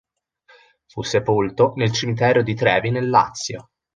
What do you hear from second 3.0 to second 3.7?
Lazio.